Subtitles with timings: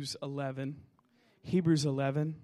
[0.00, 0.76] Hebrews 11.
[1.42, 2.36] Hebrews 11.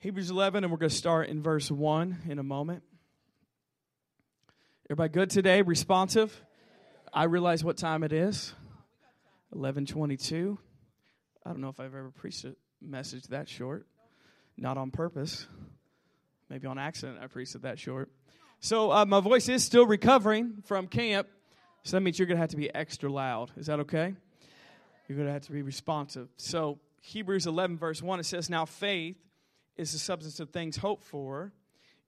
[0.00, 2.82] Hebrews 11, and we're going to start in verse 1 in a moment.
[4.90, 5.62] Everybody good today?
[5.62, 6.44] Responsive?
[7.12, 8.52] I realize what time it is.
[9.54, 10.58] 11:22.
[11.46, 13.86] I don't know if I've ever preached a message that short.
[14.56, 15.46] Not on purpose.
[16.50, 18.10] Maybe on accident I preached it that short.
[18.60, 21.28] So uh, my voice is still recovering from camp.
[21.84, 23.52] So that means you're going to have to be extra loud.
[23.56, 24.14] Is that okay?
[25.06, 26.28] You're going to have to be responsive.
[26.36, 29.16] So Hebrews 11 verse 1 it says now faith
[29.76, 31.52] is the substance of things hoped for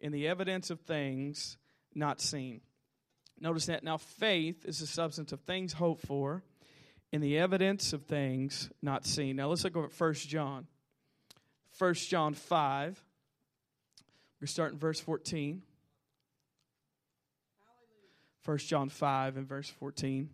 [0.01, 1.57] and the evidence of things
[1.95, 2.61] not seen.
[3.39, 6.43] Notice that now faith is the substance of things hoped for
[7.13, 9.37] and the evidence of things not seen.
[9.37, 10.67] Now let's look over at 1 John.
[11.79, 13.05] 1 John 5.
[14.41, 15.63] We're starting verse 14.
[18.51, 20.29] 1 John 5 and verse 14.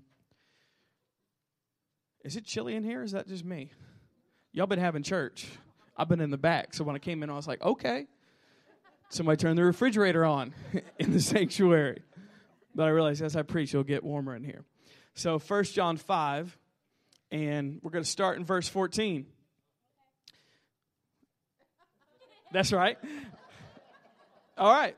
[2.24, 3.02] Is it chilly in here?
[3.02, 3.72] Is that just me?
[4.54, 5.46] Y'all been having church.
[5.98, 6.72] I've been in the back.
[6.72, 8.06] So when I came in, I was like, okay.
[9.10, 10.54] Somebody turned the refrigerator on
[10.98, 12.00] in the sanctuary.
[12.74, 14.64] But I realized as I preach, it'll get warmer in here.
[15.12, 16.58] So 1 John 5,
[17.30, 19.26] and we're going to start in verse 14.
[22.50, 22.96] That's right.
[24.56, 24.96] All right.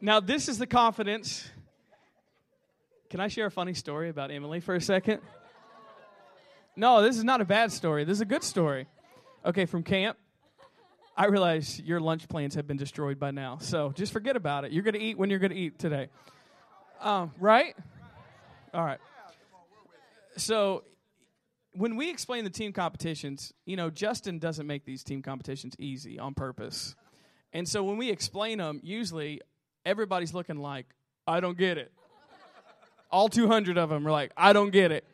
[0.00, 1.48] Now, this is the confidence.
[3.10, 5.20] Can I share a funny story about Emily for a second?
[6.78, 8.04] No, this is not a bad story.
[8.04, 8.86] This is a good story.
[9.46, 10.18] Okay, from camp.
[11.16, 14.72] I realize your lunch plans have been destroyed by now, so just forget about it.
[14.72, 16.10] You're going to eat when you're going to eat today.
[17.00, 17.74] Um, right?
[18.74, 18.98] All right.
[20.36, 20.84] So
[21.72, 26.18] when we explain the team competitions, you know, Justin doesn't make these team competitions easy
[26.18, 26.94] on purpose.
[27.54, 29.40] And so when we explain them, usually
[29.86, 30.86] everybody's looking like,
[31.26, 31.90] I don't get it.
[33.10, 35.04] All 200 of them are like, I don't get it.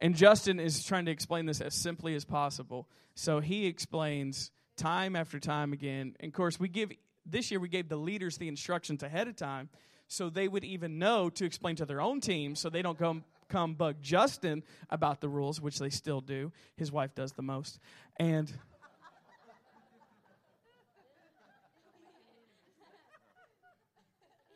[0.00, 2.88] And Justin is trying to explain this as simply as possible.
[3.14, 6.16] So he explains time after time again.
[6.20, 6.92] And of course, we give
[7.26, 9.68] this year we gave the leaders the instructions ahead of time
[10.08, 13.24] so they would even know to explain to their own team so they don't come
[13.48, 16.52] come bug Justin about the rules, which they still do.
[16.76, 17.78] His wife does the most.
[18.16, 18.50] And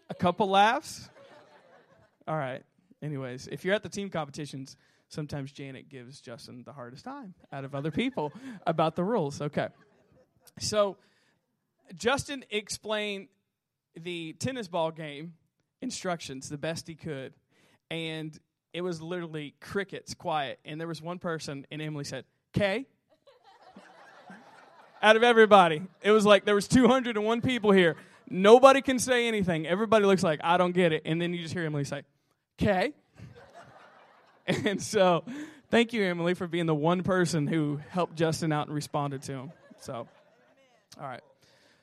[0.09, 1.11] a couple laughs.
[2.27, 2.63] All right.
[3.05, 4.79] Anyways, if you're at the team competitions,
[5.09, 8.33] sometimes Janet gives Justin the hardest time out of other people
[8.67, 9.43] about the rules.
[9.43, 9.69] Okay.
[10.59, 10.97] So
[11.95, 13.29] Justin explained
[13.95, 15.35] the tennis ball game
[15.83, 17.35] instructions the best he could.
[17.91, 18.37] And
[18.73, 20.59] it was literally crickets, quiet.
[20.65, 22.87] And there was one person, and Emily said, K.
[25.03, 25.83] Out of everybody.
[26.01, 27.97] It was like there was 201 people here.
[28.31, 29.67] Nobody can say anything.
[29.67, 31.03] Everybody looks like, I don't get it.
[31.05, 32.05] And then you just hear Emily say,
[32.57, 32.93] K.
[34.47, 35.25] and so
[35.71, 39.33] thank you, Emily, for being the one person who helped Justin out and responded to
[39.33, 39.53] him.
[39.81, 40.07] So,
[41.01, 41.23] all right.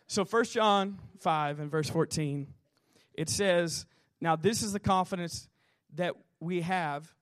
[0.07, 2.47] So, 1 John 5 and verse 14,
[3.13, 3.85] it says,
[4.19, 5.47] Now this is the confidence
[5.95, 7.13] that we have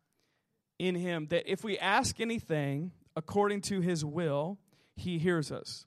[0.77, 4.57] in him that if we ask anything according to his will,
[4.95, 5.85] he hears us.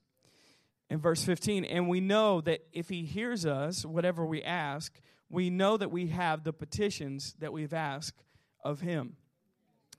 [0.91, 5.01] In verse 15, and we know that if he hears us, whatever we ask,
[5.33, 8.23] we know that we have the petitions that we've asked
[8.63, 9.17] of him.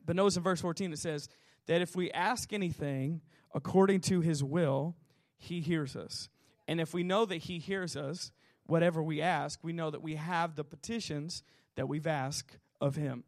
[0.05, 1.27] But notice in verse 14 it says
[1.65, 3.21] that if we ask anything
[3.53, 4.95] according to his will,
[5.35, 6.29] he hears us.
[6.67, 8.31] And if we know that he hears us,
[8.67, 11.41] whatever we ask, we know that we have the petitions
[11.75, 13.23] that we've asked of him.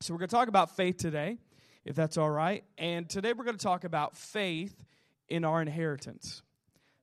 [0.00, 1.38] So we're going to talk about faith today,
[1.86, 2.64] if that's all right.
[2.76, 4.84] And today we're going to talk about faith
[5.26, 6.42] in our inheritance.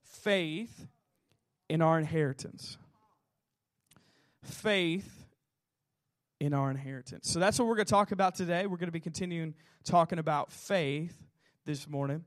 [0.04, 0.86] Faith
[1.70, 2.78] in our inheritance.
[4.44, 5.26] Faith
[6.40, 7.30] in our inheritance.
[7.30, 8.66] So that's what we're going to talk about today.
[8.66, 11.18] We're going to be continuing talking about faith
[11.66, 12.24] this morning.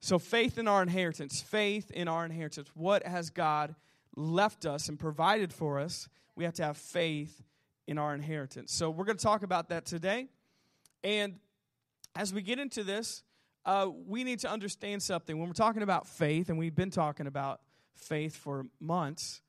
[0.00, 1.40] So, faith in our inheritance.
[1.40, 2.68] Faith in our inheritance.
[2.74, 3.74] What has God
[4.14, 6.08] left us and provided for us?
[6.36, 7.42] We have to have faith
[7.88, 8.72] in our inheritance.
[8.72, 10.28] So we're going to talk about that today.
[11.02, 11.36] And
[12.14, 13.24] as we get into this,
[13.64, 15.38] uh, we need to understand something.
[15.38, 17.60] When we're talking about faith, and we've been talking about
[17.94, 19.40] faith for months,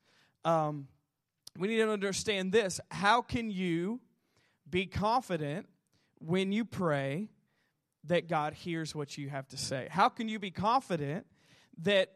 [0.44, 0.88] um,
[1.58, 2.80] we need to understand this.
[2.90, 4.00] How can you
[4.68, 5.66] be confident
[6.18, 7.28] when you pray
[8.04, 9.88] that God hears what you have to say?
[9.90, 11.26] How can you be confident
[11.82, 12.12] that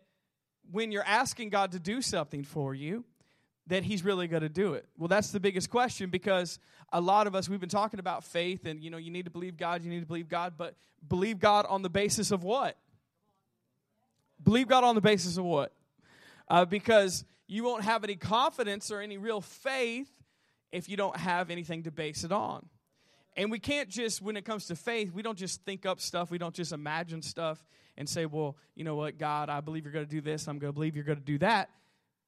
[0.70, 3.04] when you're asking God to do something for you,
[3.66, 4.86] that he's really going to do it?
[4.98, 6.58] Well, that's the biggest question because
[6.92, 9.30] a lot of us we've been talking about faith and you know you need to
[9.30, 10.76] believe God, you need to believe God, but
[11.06, 12.76] believe God on the basis of what?
[14.42, 15.72] Believe God on the basis of what?
[16.48, 20.10] Uh, because you won't have any confidence or any real faith
[20.72, 22.66] if you don't have anything to base it on.
[23.36, 26.30] And we can't just, when it comes to faith, we don't just think up stuff.
[26.30, 27.64] We don't just imagine stuff
[27.96, 30.46] and say, well, you know what, God, I believe you're going to do this.
[30.46, 31.70] I'm going to believe you're going to do that.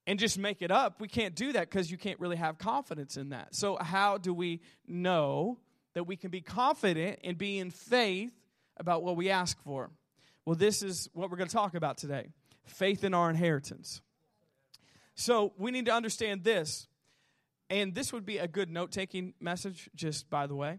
[0.09, 1.01] And just make it up.
[1.01, 3.57] We can't do that because you can't really have confidence in that.
[3.57, 5.59] So, how do we know
[5.95, 8.31] that we can be confident and be in faith
[8.77, 9.91] about what we ask for?
[10.45, 12.29] Well, this is what we're going to talk about today
[12.67, 14.01] faith in our inheritance.
[15.17, 16.87] So, we need to understand this.
[17.69, 20.79] And this would be a good note taking message, just by the way.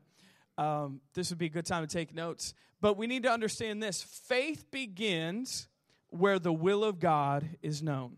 [0.57, 2.54] Um, this would be a good time to take notes.
[2.80, 5.68] But we need to understand this faith begins
[6.10, 8.18] where the will of God is known.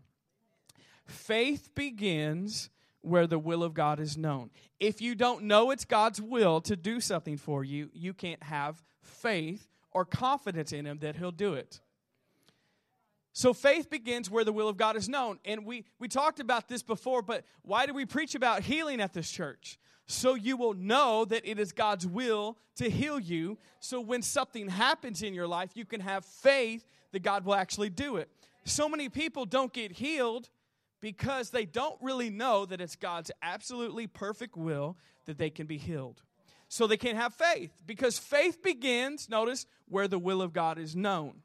[1.06, 2.70] Faith begins
[3.02, 4.50] where the will of God is known.
[4.78, 8.82] If you don't know it's God's will to do something for you, you can't have
[9.02, 11.80] faith or confidence in Him that He'll do it.
[13.32, 15.38] So faith begins where the will of God is known.
[15.44, 19.12] And we, we talked about this before, but why do we preach about healing at
[19.12, 19.78] this church?
[20.06, 23.58] So you will know that it is God's will to heal you.
[23.78, 27.90] So when something happens in your life, you can have faith that God will actually
[27.90, 28.28] do it.
[28.64, 30.50] So many people don't get healed
[31.00, 34.96] because they don't really know that it's God's absolutely perfect will
[35.26, 36.22] that they can be healed.
[36.68, 40.96] So they can't have faith because faith begins, notice, where the will of God is
[40.96, 41.42] known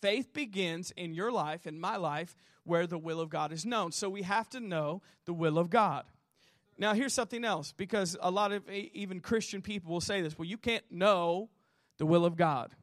[0.00, 3.92] faith begins in your life, in my life, where the will of God is known.
[3.92, 6.04] So we have to know the will of God.
[6.78, 10.46] Now, here's something else, because a lot of even Christian people will say this well,
[10.46, 11.48] you can't know
[11.98, 12.74] the will of God,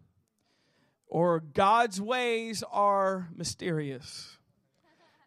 [1.07, 4.37] or God's ways are mysterious.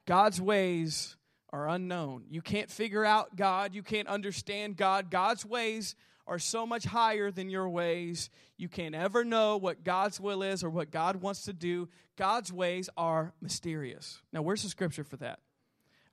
[0.05, 1.17] God's ways
[1.51, 2.25] are unknown.
[2.29, 5.11] You can't figure out God, you can't understand God.
[5.11, 5.95] God's ways
[6.27, 8.31] are so much higher than your ways.
[8.57, 11.89] You can't ever know what God's will is or what God wants to do.
[12.17, 14.21] God's ways are mysterious.
[14.33, 15.41] Now, where's the scripture for that?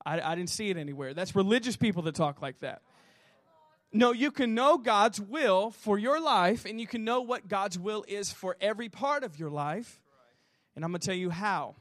[0.06, 1.14] I, I didn't see it anywhere.
[1.14, 2.82] That's religious people that talk like that.
[3.92, 7.78] No, you can know God's will for your life, and you can know what God's
[7.78, 10.02] will is for every part of your life.
[10.76, 11.76] And I'm going to tell you how.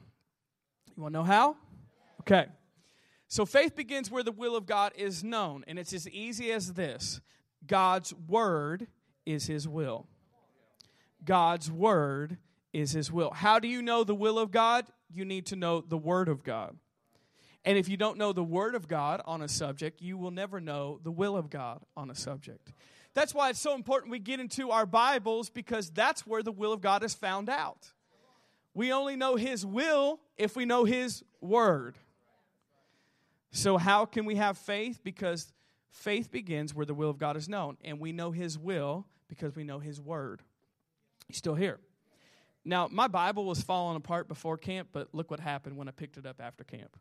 [0.95, 1.57] You want to know how?
[2.21, 2.45] Okay.
[3.27, 6.73] So faith begins where the will of God is known, and it's as easy as
[6.73, 7.19] this
[7.65, 8.87] God's word
[9.25, 10.07] is his will.
[11.23, 12.37] God's word
[12.73, 13.31] is his will.
[13.31, 14.85] How do you know the will of God?
[15.11, 16.75] You need to know the word of God.
[17.65, 20.59] And if you don't know the word of God on a subject, you will never
[20.59, 22.73] know the will of God on a subject.
[23.13, 26.73] That's why it's so important we get into our Bibles because that's where the will
[26.73, 27.93] of God is found out.
[28.73, 31.97] We only know his will if we know his word.
[33.51, 35.01] So, how can we have faith?
[35.03, 35.53] Because
[35.93, 39.55] Faith begins where the will of God is known, and we know His will because
[39.55, 40.41] we know His word.
[41.27, 41.79] He's still here.
[42.65, 46.17] Now, my Bible was falling apart before camp, but look what happened when I picked
[46.17, 46.97] it up after camp.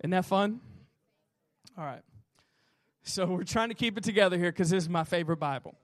[0.00, 0.60] Isn't that fun?
[1.76, 2.02] All right.
[3.02, 5.74] So we're trying to keep it together here because this is my favorite Bible.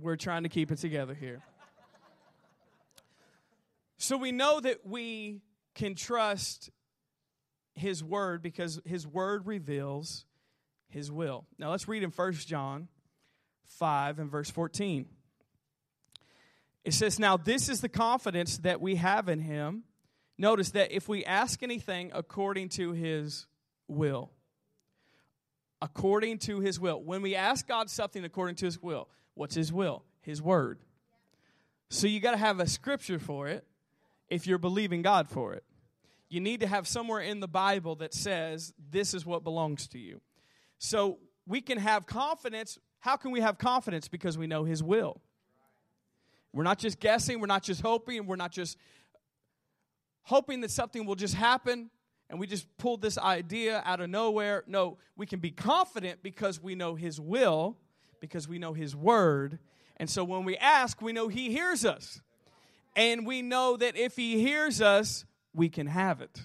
[0.00, 1.40] We're trying to keep it together here.
[3.96, 5.40] So we know that we
[5.76, 6.70] can trust
[7.74, 10.24] his word because his word reveals
[10.88, 11.44] his will.
[11.58, 12.88] Now let's read in 1 John
[13.66, 15.06] 5 and verse 14.
[16.84, 19.84] It says, Now this is the confidence that we have in him.
[20.36, 23.46] Notice that if we ask anything according to his
[23.88, 24.30] will,
[25.80, 29.72] according to his will, when we ask God something according to his will, what's his
[29.72, 30.04] will?
[30.20, 30.80] His word.
[31.88, 33.64] So you got to have a scripture for it
[34.28, 35.64] if you're believing God for it
[36.34, 39.98] you need to have somewhere in the Bible that says this is what belongs to
[39.98, 40.20] you.
[40.78, 42.78] So we can have confidence.
[42.98, 44.08] How can we have confidence?
[44.08, 45.20] Because we know His will.
[46.52, 48.76] We're not just guessing, we're not just hoping, we're not just
[50.22, 51.90] hoping that something will just happen
[52.30, 54.64] and we just pulled this idea out of nowhere.
[54.66, 57.76] No, we can be confident because we know His will,
[58.20, 59.58] because we know His word.
[59.98, 62.20] And so when we ask, we know He hears us.
[62.96, 65.24] And we know that if He hears us,
[65.54, 66.40] we can have it.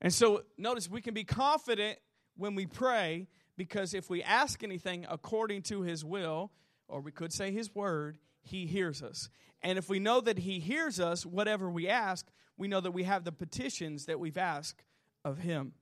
[0.00, 1.98] And so, notice we can be confident
[2.36, 6.50] when we pray because if we ask anything according to His will,
[6.88, 9.28] or we could say His word, He hears us.
[9.62, 13.04] And if we know that He hears us, whatever we ask, we know that we
[13.04, 14.84] have the petitions that we've asked
[15.24, 15.72] of Him.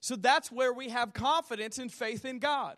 [0.00, 2.76] So that's where we have confidence and faith in God.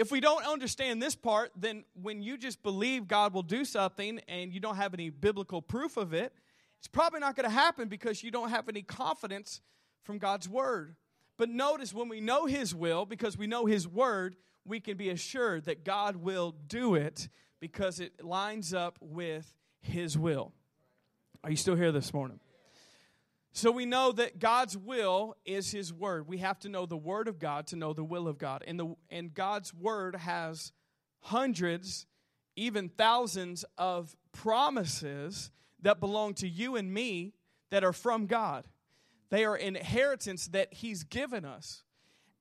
[0.00, 4.18] If we don't understand this part, then when you just believe God will do something
[4.28, 6.32] and you don't have any biblical proof of it,
[6.78, 9.60] it's probably not going to happen because you don't have any confidence
[10.02, 10.96] from God's word.
[11.36, 15.10] But notice when we know His will, because we know His word, we can be
[15.10, 17.28] assured that God will do it
[17.60, 19.52] because it lines up with
[19.82, 20.54] His will.
[21.44, 22.40] Are you still here this morning?
[23.52, 26.28] So we know that God's will is his word.
[26.28, 28.62] We have to know the word of God to know the will of God.
[28.66, 30.72] And the and God's word has
[31.20, 32.06] hundreds,
[32.54, 35.50] even thousands of promises
[35.82, 37.32] that belong to you and me
[37.70, 38.66] that are from God.
[39.30, 41.82] They are inheritance that he's given us.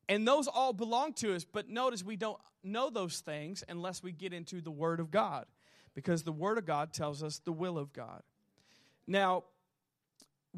[0.08, 4.12] And those all belong to us, but notice we don't know those things unless we
[4.12, 5.46] get into the word of God
[5.94, 8.24] because the word of God tells us the will of God.
[9.08, 9.44] Now,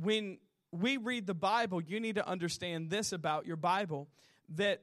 [0.01, 0.37] when
[0.71, 4.07] we read the Bible, you need to understand this about your Bible
[4.55, 4.81] that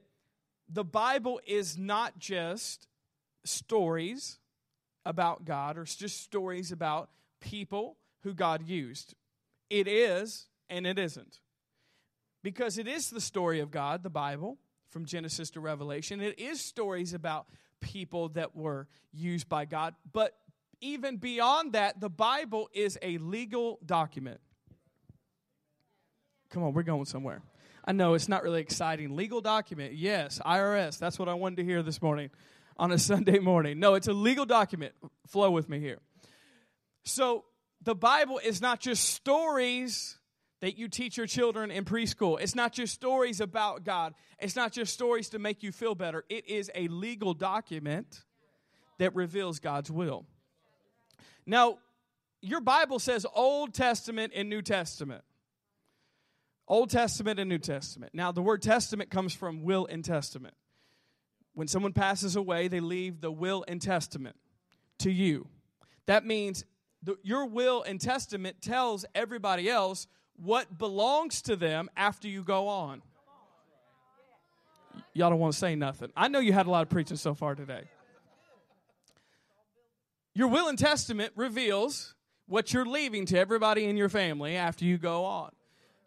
[0.68, 2.86] the Bible is not just
[3.44, 4.38] stories
[5.04, 7.10] about God or just stories about
[7.40, 9.14] people who God used.
[9.70, 11.40] It is and it isn't.
[12.42, 14.58] Because it is the story of God, the Bible,
[14.90, 16.20] from Genesis to Revelation.
[16.20, 17.46] It is stories about
[17.80, 19.94] people that were used by God.
[20.12, 20.36] But
[20.80, 24.40] even beyond that, the Bible is a legal document.
[26.50, 27.42] Come on, we're going somewhere.
[27.84, 29.16] I know it's not really exciting.
[29.16, 30.98] Legal document, yes, IRS.
[30.98, 32.30] That's what I wanted to hear this morning
[32.78, 33.78] on a Sunday morning.
[33.78, 34.94] No, it's a legal document.
[35.26, 35.98] Flow with me here.
[37.04, 37.44] So,
[37.82, 40.18] the Bible is not just stories
[40.60, 42.40] that you teach your children in preschool.
[42.40, 44.14] It's not just stories about God.
[44.40, 46.24] It's not just stories to make you feel better.
[46.28, 48.24] It is a legal document
[48.98, 50.26] that reveals God's will.
[51.46, 51.78] Now,
[52.40, 55.22] your Bible says Old Testament and New Testament.
[56.68, 58.14] Old Testament and New Testament.
[58.14, 60.54] Now, the word testament comes from will and testament.
[61.54, 64.36] When someone passes away, they leave the will and testament
[64.98, 65.48] to you.
[66.06, 66.64] That means
[67.02, 70.06] the, your will and testament tells everybody else
[70.36, 73.02] what belongs to them after you go on.
[75.14, 76.12] Y'all don't want to say nothing.
[76.16, 77.84] I know you had a lot of preaching so far today.
[80.34, 82.14] Your will and testament reveals
[82.46, 85.50] what you're leaving to everybody in your family after you go on.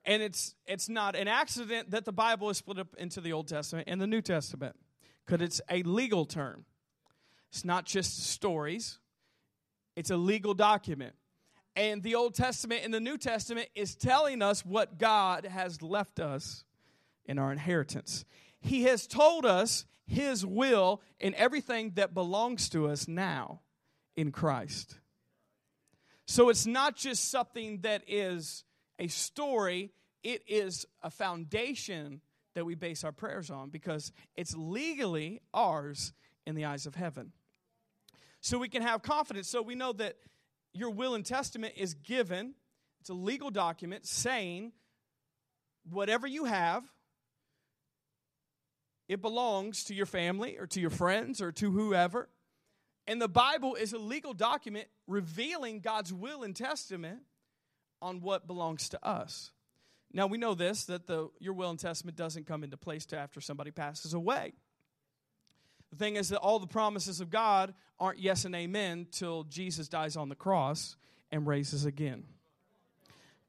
[0.05, 3.47] And it's it's not an accident that the Bible is split up into the Old
[3.47, 4.75] Testament and the New Testament
[5.25, 6.65] because it's a legal term.
[7.51, 8.99] It's not just stories.
[9.95, 11.13] It's a legal document.
[11.75, 16.19] And the Old Testament and the New Testament is telling us what God has left
[16.19, 16.63] us
[17.25, 18.25] in our inheritance.
[18.59, 23.61] He has told us His will in everything that belongs to us now
[24.15, 24.99] in Christ.
[26.25, 28.63] So it's not just something that is
[29.01, 29.91] a story,
[30.23, 32.21] it is a foundation
[32.53, 36.13] that we base our prayers on because it's legally ours
[36.45, 37.31] in the eyes of heaven.
[38.41, 39.47] So we can have confidence.
[39.47, 40.17] So we know that
[40.73, 42.53] your will and testament is given,
[42.99, 44.71] it's a legal document saying
[45.89, 46.83] whatever you have,
[49.09, 52.29] it belongs to your family or to your friends or to whoever.
[53.07, 57.21] And the Bible is a legal document revealing God's will and testament
[58.01, 59.51] on what belongs to us.
[60.13, 63.19] Now we know this that the your will and testament doesn't come into place till
[63.19, 64.53] after somebody passes away.
[65.91, 69.87] The thing is that all the promises of God aren't yes and amen till Jesus
[69.87, 70.95] dies on the cross
[71.31, 72.23] and raises again.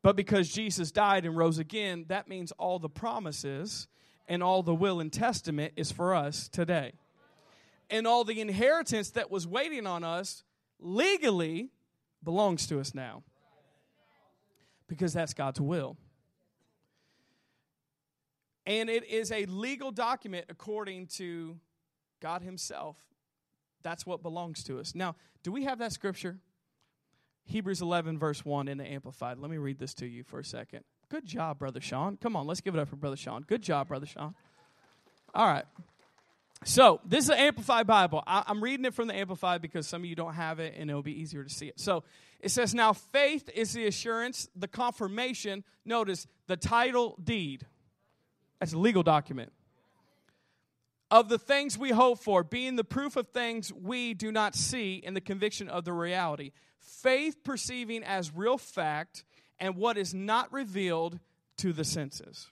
[0.02, 3.86] But because Jesus died and rose again, that means all the promises
[4.28, 6.92] and all the will and testament is for us today.
[7.88, 10.42] And all the inheritance that was waiting on us
[10.80, 11.70] legally
[12.24, 13.22] belongs to us now.
[14.88, 15.96] Because that's God's will.
[18.66, 21.58] And it is a legal document according to
[22.20, 22.96] God Himself.
[23.82, 24.94] That's what belongs to us.
[24.94, 26.38] Now, do we have that scripture?
[27.44, 29.38] Hebrews 11, verse 1 in the Amplified.
[29.38, 30.84] Let me read this to you for a second.
[31.08, 32.16] Good job, Brother Sean.
[32.16, 33.42] Come on, let's give it up for Brother Sean.
[33.42, 34.34] Good job, Brother Sean.
[35.34, 35.64] All right.
[36.64, 38.22] So, this is an Amplified Bible.
[38.26, 40.88] I, am reading it from the Amplified because some of you don't have it and
[40.88, 41.80] it'll be easier to see it.
[41.80, 42.04] So,
[42.40, 47.66] it says, Now faith is the assurance, the confirmation, notice, the title deed.
[48.60, 49.52] That's a legal document
[51.12, 54.94] of the things we hope for, being the proof of things we do not see
[54.94, 56.52] in the conviction of the reality.
[56.78, 59.22] Faith perceiving as real fact
[59.60, 61.18] and what is not revealed
[61.58, 62.48] to the senses.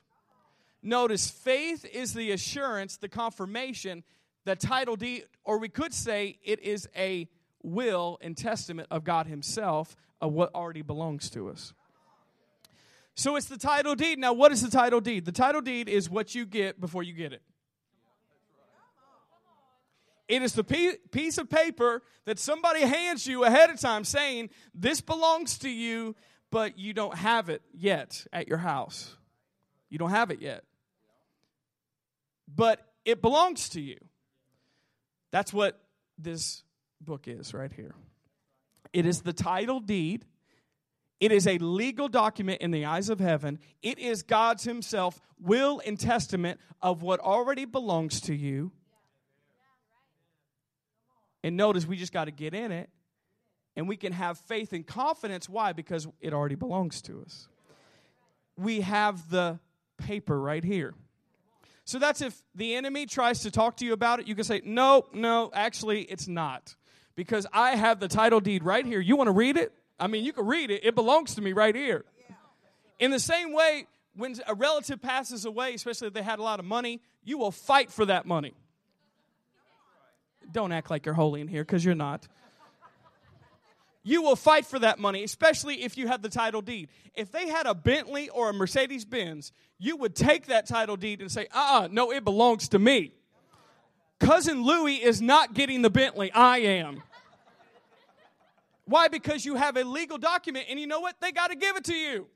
[0.83, 4.03] Notice, faith is the assurance, the confirmation,
[4.45, 7.29] the title deed, or we could say it is a
[7.63, 11.73] will and testament of God Himself of what already belongs to us.
[13.13, 14.17] So it's the title deed.
[14.17, 15.25] Now, what is the title deed?
[15.25, 17.41] The title deed is what you get before you get it.
[20.27, 25.01] It is the piece of paper that somebody hands you ahead of time saying, This
[25.01, 26.15] belongs to you,
[26.51, 29.17] but you don't have it yet at your house.
[29.89, 30.63] You don't have it yet.
[32.53, 33.97] But it belongs to you.
[35.31, 35.81] That's what
[36.17, 36.63] this
[36.99, 37.95] book is right here.
[38.93, 40.25] It is the title deed.
[41.19, 43.59] It is a legal document in the eyes of heaven.
[43.81, 48.71] It is God's Himself will and testament of what already belongs to you.
[51.43, 52.89] And notice we just got to get in it
[53.75, 55.47] and we can have faith and confidence.
[55.47, 55.73] Why?
[55.73, 57.47] Because it already belongs to us.
[58.57, 59.59] We have the
[59.97, 60.93] paper right here.
[61.91, 64.61] So that's if the enemy tries to talk to you about it, you can say,
[64.63, 66.73] No, no, actually, it's not.
[67.17, 69.01] Because I have the title deed right here.
[69.01, 69.73] You want to read it?
[69.99, 72.05] I mean, you can read it, it belongs to me right here.
[72.97, 76.61] In the same way, when a relative passes away, especially if they had a lot
[76.61, 78.53] of money, you will fight for that money.
[80.49, 82.25] Don't act like you're holy in here because you're not.
[84.03, 86.89] You will fight for that money, especially if you have the title deed.
[87.13, 91.21] If they had a Bentley or a Mercedes Benz, you would take that title deed
[91.21, 93.13] and say, uh uh-uh, no, it belongs to me.
[94.19, 97.03] Cousin Louie is not getting the Bentley, I am.
[98.85, 99.07] Why?
[99.07, 101.15] Because you have a legal document, and you know what?
[101.21, 102.27] They got to give it to you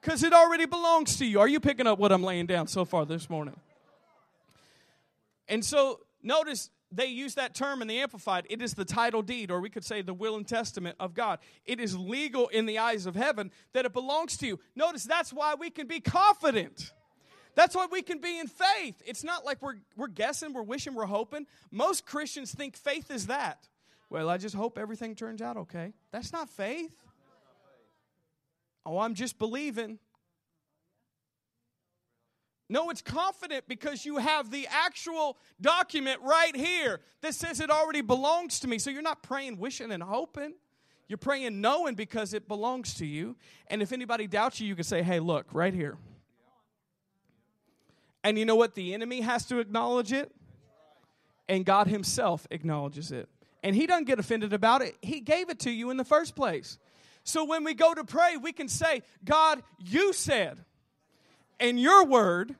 [0.00, 1.40] because it already belongs to you.
[1.40, 3.54] Are you picking up what I'm laying down so far this morning?
[5.48, 8.46] And so, notice they use that term in the Amplified.
[8.50, 11.38] It is the title deed, or we could say the will and testament of God.
[11.64, 14.60] It is legal in the eyes of heaven that it belongs to you.
[14.74, 16.92] Notice that's why we can be confident.
[17.54, 19.00] That's why we can be in faith.
[19.06, 21.46] It's not like we're, we're guessing, we're wishing, we're hoping.
[21.70, 23.68] Most Christians think faith is that.
[24.10, 25.92] Well, I just hope everything turns out okay.
[26.12, 26.92] That's not faith.
[28.86, 29.98] Oh, I'm just believing.
[32.68, 38.00] No, it's confident because you have the actual document right here that says it already
[38.00, 38.78] belongs to me.
[38.78, 40.54] So you're not praying, wishing, and hoping.
[41.06, 43.36] You're praying, knowing because it belongs to you.
[43.66, 45.98] And if anybody doubts you, you can say, hey, look, right here.
[48.22, 48.74] And you know what?
[48.74, 50.32] The enemy has to acknowledge it,
[51.46, 53.28] and God Himself acknowledges it.
[53.62, 54.96] And He doesn't get offended about it.
[55.02, 56.78] He gave it to you in the first place.
[57.22, 60.64] So when we go to pray, we can say, God, you said
[61.60, 62.54] in your word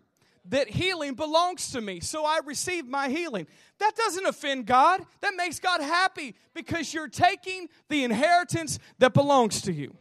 [0.46, 2.00] that healing belongs to me.
[2.00, 3.46] So I receive my healing.
[3.78, 5.04] That doesn't offend God.
[5.20, 9.94] That makes God happy because you're taking the inheritance that belongs to you.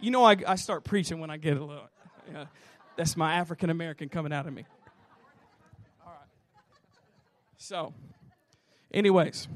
[0.00, 1.88] You know, I, I start preaching when I get a little.
[2.32, 2.46] Yeah,
[2.96, 4.64] that's my African American coming out of me.
[6.04, 6.28] All right.
[7.56, 7.94] So,
[8.92, 9.48] anyways,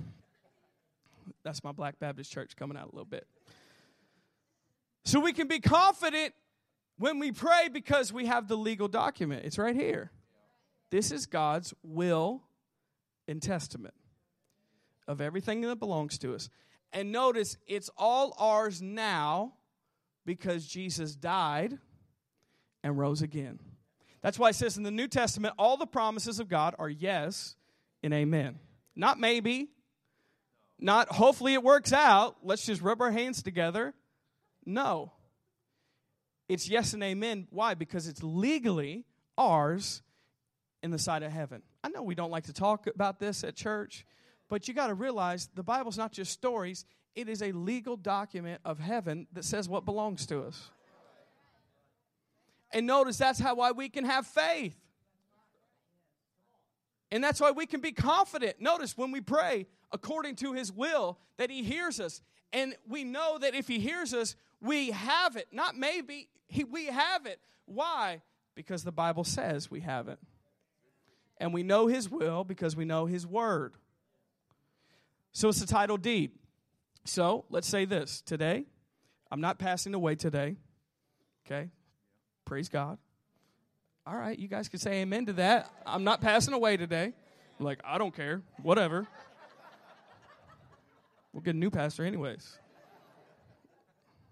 [1.42, 3.26] that's my Black Baptist church coming out a little bit.
[5.04, 6.34] So we can be confident
[7.00, 9.46] when we pray because we have the legal document.
[9.46, 10.12] It's right here.
[10.90, 12.42] This is God's will
[13.26, 13.94] and testament
[15.08, 16.50] of everything that belongs to us.
[16.92, 19.54] And notice it's all ours now
[20.26, 21.78] because Jesus died
[22.84, 23.60] and rose again.
[24.20, 27.56] That's why it says in the New Testament, all the promises of God are yes
[28.02, 28.58] and amen.
[28.94, 29.70] Not maybe,
[30.78, 32.36] not hopefully it works out.
[32.42, 33.94] Let's just rub our hands together.
[34.66, 35.12] No.
[36.50, 37.46] It's yes and amen.
[37.50, 37.74] Why?
[37.74, 39.04] Because it's legally
[39.38, 40.02] ours
[40.82, 41.62] in the sight of heaven.
[41.84, 44.04] I know we don't like to talk about this at church,
[44.48, 48.60] but you got to realize the Bible's not just stories, it is a legal document
[48.64, 50.70] of heaven that says what belongs to us.
[52.72, 54.76] And notice that's how why we can have faith.
[57.12, 58.60] And that's why we can be confident.
[58.60, 62.22] Notice when we pray according to his will that he hears us.
[62.52, 65.48] And we know that if he hears us, we have it.
[65.52, 66.28] Not maybe,
[66.70, 67.40] we have it.
[67.66, 68.22] Why?
[68.54, 70.18] Because the Bible says we have it.
[71.38, 73.74] And we know His will because we know His word.
[75.32, 76.32] So it's the title deed.
[77.04, 78.66] So let's say this today,
[79.30, 80.56] I'm not passing away today.
[81.46, 81.70] Okay?
[82.44, 82.98] Praise God.
[84.06, 85.70] All right, you guys can say amen to that.
[85.86, 87.12] I'm not passing away today.
[87.58, 88.42] like, I don't care.
[88.62, 89.06] Whatever.
[91.32, 92.58] We'll get a new pastor anyways.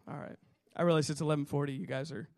[0.08, 0.36] All right.
[0.76, 1.78] I realize it's 11:40.
[1.78, 2.28] You guys are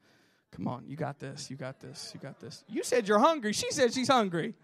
[0.53, 1.51] Come on, you got this.
[1.51, 2.11] You got this.
[2.13, 2.65] You got this.
[2.69, 3.53] You said you're hungry.
[3.53, 4.55] She said she's hungry.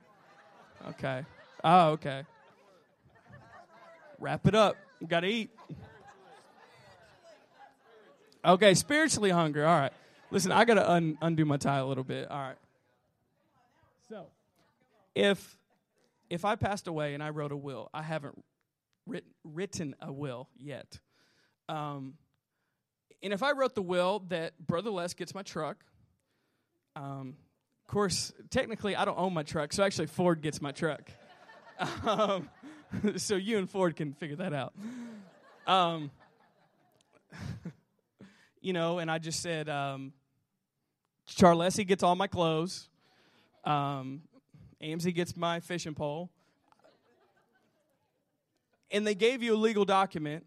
[0.88, 1.24] Okay.
[1.62, 2.24] Oh, okay.
[4.18, 4.76] Wrap it up.
[5.00, 5.50] You got to eat.
[8.44, 9.64] Okay, spiritually hungry.
[9.64, 9.92] All right.
[10.30, 12.30] Listen, I got to un- undo my tie a little bit.
[12.30, 12.56] All right.
[14.08, 14.26] So,
[15.14, 15.56] if
[16.30, 18.42] if I passed away and I wrote a will, I haven't
[19.06, 20.98] writ- written a will yet.
[21.68, 22.14] Um,
[23.22, 25.76] and if I wrote the will that Brother Les gets my truck,
[26.94, 27.36] um,
[27.82, 31.10] of course, technically I don't own my truck, so actually Ford gets my truck.
[32.06, 32.48] um,
[33.16, 34.74] so you and Ford can figure that out.
[35.66, 36.10] Um,
[38.60, 40.12] you know, and I just said, um,
[41.26, 42.88] Charlessie gets all my clothes.
[43.64, 44.22] Um,
[44.82, 46.30] Amsey gets my fishing pole.
[48.90, 50.46] And they gave you a legal document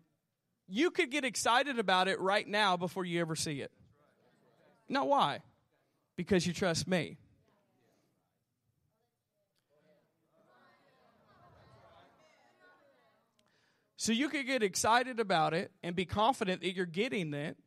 [0.69, 3.71] you could get excited about it right now before you ever see it.
[4.87, 5.41] Now, why?
[6.15, 7.17] Because you trust me.
[13.97, 17.57] So you could get excited about it and be confident that you're getting it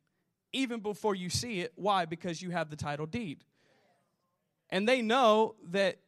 [0.53, 1.73] even before you see it.
[1.77, 2.07] Why?
[2.07, 3.45] Because you have the title deed.
[4.71, 5.99] And they know that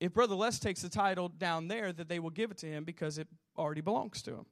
[0.00, 2.84] if Brother Les takes the title down there, that they will give it to him
[2.84, 4.46] because it already belongs to him,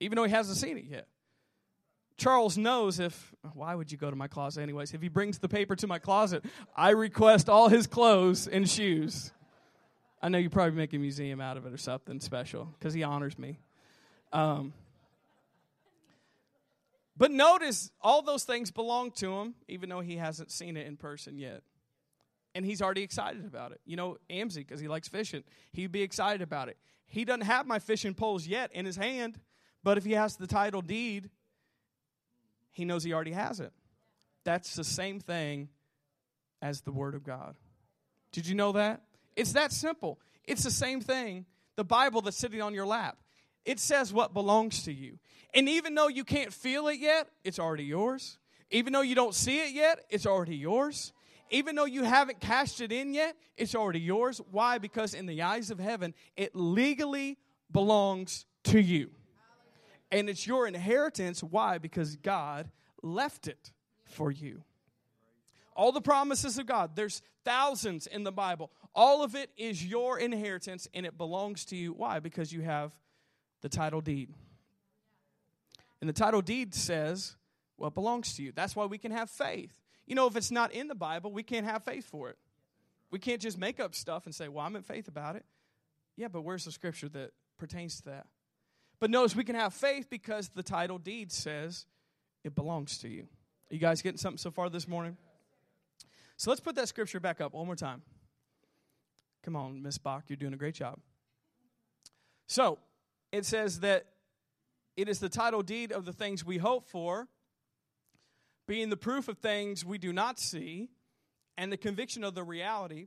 [0.00, 1.06] even though he hasn't seen it yet.
[2.16, 4.92] Charles knows if, why would you go to my closet anyways?
[4.92, 6.44] If he brings the paper to my closet,
[6.76, 9.32] I request all his clothes and shoes.
[10.20, 13.02] I know you probably make a museum out of it or something special because he
[13.02, 13.58] honors me.
[14.34, 14.74] Um,
[17.16, 20.96] but notice all those things belong to him, even though he hasn't seen it in
[20.96, 21.62] person yet.
[22.54, 23.80] And he's already excited about it.
[23.86, 26.76] You know, Amsey, because he likes fishing, he'd be excited about it.
[27.06, 29.38] He doesn't have my fishing poles yet in his hand,
[29.82, 31.30] but if he has the title deed,
[32.70, 33.72] he knows he already has it.
[34.44, 35.68] That's the same thing
[36.62, 37.56] as the Word of God.
[38.32, 39.02] Did you know that?
[39.36, 40.18] It's that simple.
[40.44, 41.46] It's the same thing.
[41.76, 43.18] The Bible that's sitting on your lap.
[43.64, 45.18] It says what belongs to you.
[45.54, 48.38] And even though you can't feel it yet, it's already yours.
[48.70, 51.12] Even though you don't see it yet, it's already yours.
[51.50, 54.40] Even though you haven't cashed it in yet, it's already yours.
[54.50, 54.78] Why?
[54.78, 57.38] Because in the eyes of heaven, it legally
[57.72, 59.10] belongs to you.
[60.10, 61.42] And it's your inheritance.
[61.42, 61.78] Why?
[61.78, 62.70] Because God
[63.02, 63.72] left it
[64.04, 64.64] for you.
[65.74, 68.70] All the promises of God, there's thousands in the Bible.
[68.94, 71.92] All of it is your inheritance and it belongs to you.
[71.92, 72.18] Why?
[72.18, 72.92] Because you have
[73.62, 74.34] the title deed.
[76.00, 77.36] And the title deed says
[77.76, 78.52] what belongs to you.
[78.54, 79.72] That's why we can have faith.
[80.06, 82.36] You know, if it's not in the Bible, we can't have faith for it.
[83.10, 85.44] We can't just make up stuff and say, well, I'm in faith about it.
[86.16, 88.26] Yeah, but where's the scripture that pertains to that?
[89.00, 91.86] But notice we can have faith because the title deed says
[92.44, 93.22] it belongs to you.
[93.70, 95.16] Are you guys getting something so far this morning?
[96.36, 98.02] So let's put that scripture back up one more time.
[99.42, 100.98] Come on, Miss Bach, you're doing a great job.
[102.46, 102.78] So,
[103.32, 104.06] it says that
[104.96, 107.28] it is the title deed of the things we hope for,
[108.66, 110.90] being the proof of things we do not see,
[111.56, 113.06] and the conviction of the reality.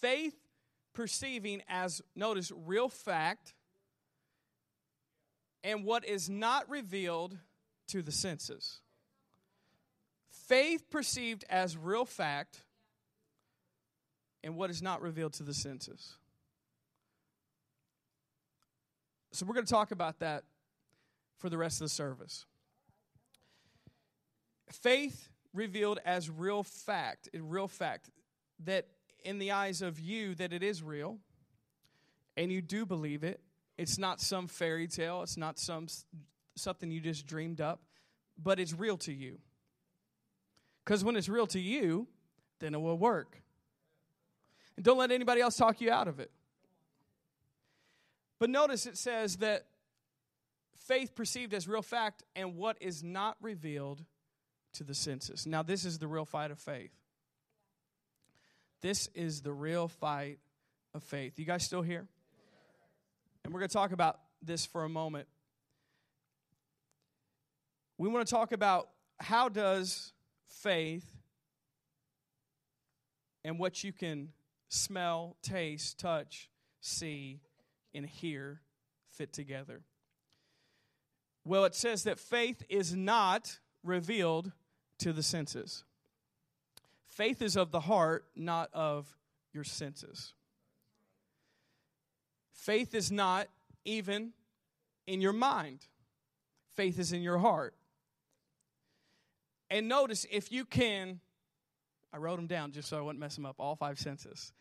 [0.00, 0.36] Faith
[0.92, 3.54] perceiving as, notice, real fact,
[5.62, 7.36] and what is not revealed
[7.88, 8.80] to the senses.
[10.30, 12.64] Faith perceived as real fact,
[14.42, 16.16] and what is not revealed to the senses.
[19.32, 20.44] So we're going to talk about that
[21.38, 22.46] for the rest of the service.
[24.70, 28.10] Faith revealed as real fact, real fact
[28.64, 28.86] that
[29.24, 31.18] in the eyes of you that it is real
[32.36, 33.40] and you do believe it.
[33.80, 35.86] It's not some fairy tale, it's not some
[36.54, 37.80] something you just dreamed up,
[38.36, 39.38] but it's real to you.
[40.84, 42.06] Cuz when it's real to you,
[42.58, 43.40] then it will work.
[44.76, 46.30] And don't let anybody else talk you out of it.
[48.38, 49.64] But notice it says that
[50.76, 54.04] faith perceived as real fact and what is not revealed
[54.74, 55.46] to the senses.
[55.46, 56.92] Now, this is the real fight of faith.
[58.82, 60.38] This is the real fight
[60.92, 61.38] of faith.
[61.38, 62.08] You guys still here?
[63.50, 65.26] And we're going to talk about this for a moment.
[67.98, 70.12] We want to talk about how does
[70.46, 71.04] faith
[73.42, 74.28] and what you can
[74.68, 76.48] smell, taste, touch,
[76.80, 77.40] see
[77.92, 78.60] and hear
[79.10, 79.80] fit together?
[81.44, 84.52] Well, it says that faith is not revealed
[85.00, 85.82] to the senses.
[87.08, 89.12] Faith is of the heart, not of
[89.52, 90.34] your senses.
[92.60, 93.48] Faith is not
[93.86, 94.32] even
[95.06, 95.80] in your mind,
[96.76, 97.74] faith is in your heart.
[99.70, 101.20] And notice if you can,
[102.12, 104.52] I wrote them down just so I wouldn't mess them up, all five senses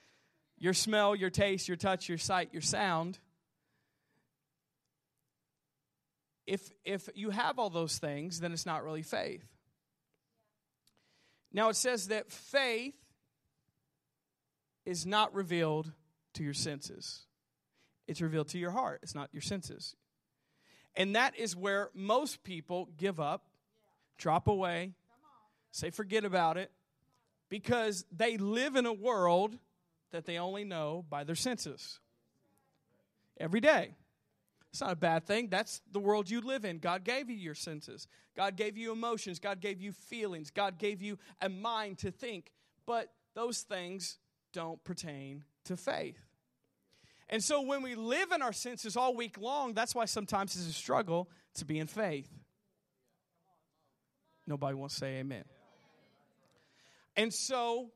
[0.57, 3.17] your smell, your taste, your touch, your sight, your sound.
[6.45, 9.45] If, if you have all those things, then it's not really faith.
[11.53, 12.95] Now it says that faith
[14.85, 15.91] is not revealed
[16.33, 17.25] to your senses,
[18.09, 19.95] it's revealed to your heart, it's not your senses.
[20.95, 23.45] And that is where most people give up,
[24.17, 24.93] drop away,
[25.71, 26.71] say forget about it,
[27.49, 29.57] because they live in a world
[30.11, 31.99] that they only know by their senses
[33.39, 33.93] every day.
[34.71, 35.47] It's not a bad thing.
[35.49, 36.79] That's the world you live in.
[36.79, 38.07] God gave you your senses.
[38.35, 39.39] God gave you emotions.
[39.39, 40.51] God gave you feelings.
[40.51, 42.51] God gave you a mind to think.
[42.85, 44.17] But those things
[44.53, 46.28] don't pertain to faith.
[47.29, 50.67] And so when we live in our senses all week long, that's why sometimes it's
[50.67, 52.29] a struggle to be in faith.
[54.47, 55.43] Nobody wants to say amen.
[57.15, 57.91] And so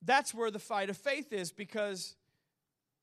[0.00, 2.16] that's where the fight of faith is because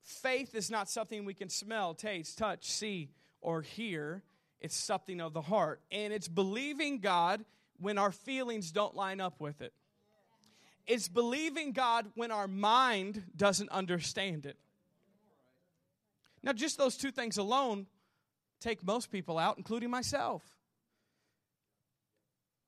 [0.02, 4.24] faith is not something we can smell, taste, touch, see, or hear.
[4.60, 5.80] It's something of the heart.
[5.92, 7.44] And it's believing God
[7.78, 9.72] when our feelings don't line up with it.
[10.86, 14.56] It's believing God when our mind doesn't understand it.
[16.42, 17.86] Now, just those two things alone
[18.60, 20.42] take most people out, including myself.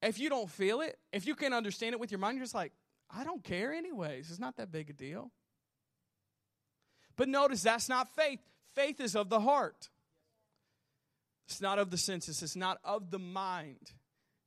[0.03, 2.55] If you don't feel it, if you can't understand it with your mind, you're just
[2.55, 2.73] like,
[3.11, 4.31] I don't care anyways.
[4.31, 5.31] It's not that big a deal.
[7.17, 8.41] But notice that's not faith.
[8.75, 9.89] Faith is of the heart.
[11.47, 13.93] It's not of the senses, it's not of the mind,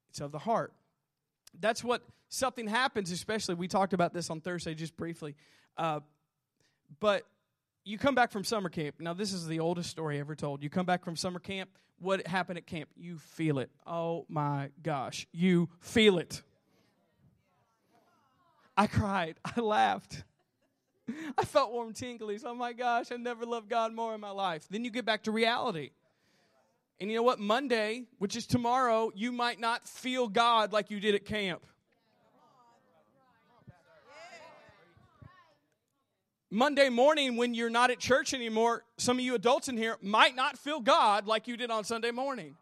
[0.09, 0.73] it's of the heart.
[1.59, 3.55] That's what something happens, especially.
[3.55, 5.35] We talked about this on Thursday just briefly.
[5.77, 5.99] Uh,
[6.99, 7.23] but
[7.87, 8.95] you come back from summer camp.
[8.99, 10.61] Now, this is the oldest story ever told.
[10.61, 11.69] You come back from summer camp.
[11.99, 12.89] What happened at camp?
[12.97, 13.71] You feel it.
[13.85, 15.25] Oh my gosh.
[15.31, 16.43] You feel it.
[18.75, 19.37] I cried.
[19.45, 20.23] I laughed.
[21.37, 22.43] I felt warm tinglies.
[22.45, 24.67] Oh my gosh, I never loved God more in my life.
[24.69, 25.91] Then you get back to reality.
[26.99, 27.39] And you know what?
[27.39, 31.65] Monday, which is tomorrow, you might not feel God like you did at camp.
[36.49, 40.35] Monday morning, when you're not at church anymore, some of you adults in here might
[40.35, 42.55] not feel God like you did on Sunday morning.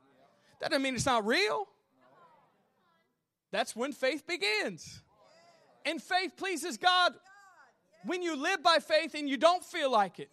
[0.59, 1.67] That doesn't mean it's not real.
[3.51, 5.01] That's when faith begins.
[5.85, 7.13] And faith pleases God
[8.05, 10.29] when you live by faith and you don't feel like it.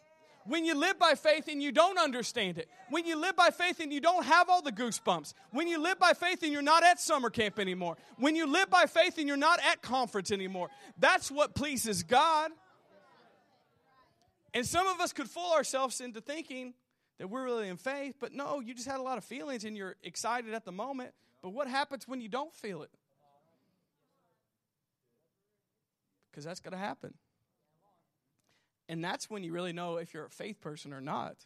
[0.47, 2.69] When you live by faith and you don't understand it.
[2.91, 5.35] When you live by faith and you don't have all the goosebumps.
[5.53, 7.97] When you live by faith and you're not at summer camp anymore.
[8.19, 10.71] When you live by faith and you're not at conference anymore.
[10.99, 12.51] That's what pleases God.
[14.55, 16.75] And some of us could fool ourselves into thinking
[17.19, 19.77] that we're really in faith, but no, you just had a lot of feelings and
[19.77, 21.13] you're excited at the moment.
[21.43, 22.91] But what happens when you don't feel it?
[26.31, 27.15] Because that's going to happen.
[28.89, 31.37] And that's when you really know if you're a faith person or not.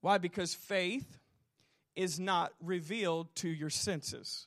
[0.00, 0.18] Why?
[0.18, 1.18] Because faith
[1.94, 4.46] is not revealed to your senses,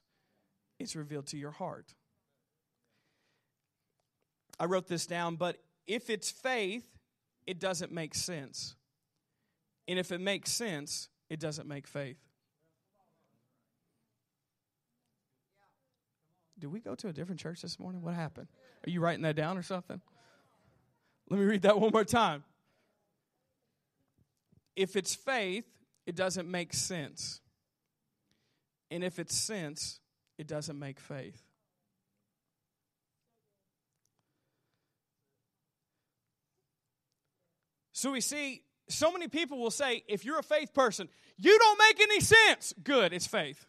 [0.77, 1.93] it's revealed to your heart.
[4.59, 5.57] I wrote this down, but
[5.89, 6.85] if it's faith,
[7.47, 8.75] it doesn't make sense.
[9.87, 12.19] And if it makes sense, it doesn't make faith.
[16.59, 18.03] Did we go to a different church this morning?
[18.03, 18.47] What happened?
[18.85, 19.99] Are you writing that down or something?
[21.29, 22.43] Let me read that one more time.
[24.75, 25.65] If it's faith,
[26.05, 27.41] it doesn't make sense.
[28.91, 29.99] And if it's sense,
[30.37, 31.41] it doesn't make faith.
[37.99, 41.77] So we see so many people will say, if you're a faith person, you don't
[41.77, 42.73] make any sense.
[42.81, 43.65] Good, it's faith.